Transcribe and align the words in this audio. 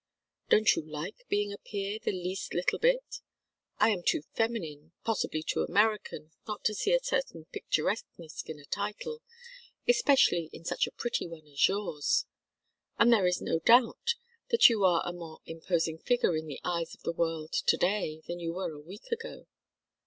"Don't 0.49 0.75
you 0.75 0.81
like 0.81 1.27
being 1.29 1.53
a 1.53 1.59
peer 1.59 1.99
the 2.01 2.11
least 2.11 2.55
little 2.55 2.79
bit? 2.79 3.19
I 3.77 3.89
am 3.91 4.01
too 4.01 4.23
feminine, 4.33 4.93
possibly 5.03 5.43
too 5.43 5.61
American, 5.61 6.31
not 6.47 6.63
to 6.63 6.73
see 6.73 6.91
a 6.95 6.99
certain 7.03 7.45
picturesqueness 7.53 8.41
in 8.47 8.57
a 8.57 8.65
title, 8.65 9.21
especially 9.87 10.49
in 10.53 10.65
such 10.65 10.87
a 10.87 10.91
pretty 10.91 11.27
one 11.27 11.45
as 11.47 11.67
yours; 11.67 12.25
and 12.97 13.13
there 13.13 13.27
is 13.27 13.41
no 13.43 13.59
doubt 13.59 14.15
that 14.49 14.69
you 14.69 14.83
are 14.83 15.03
a 15.05 15.13
more 15.13 15.37
imposing 15.45 15.99
figure 15.99 16.35
in 16.35 16.47
the 16.47 16.59
eyes 16.63 16.95
of 16.95 17.03
the 17.03 17.13
world 17.13 17.51
to 17.53 17.77
day 17.77 18.23
than 18.27 18.39
you 18.39 18.53
were 18.53 18.71
a 18.73 18.79
week 18.81 19.05
ago. 19.11 19.45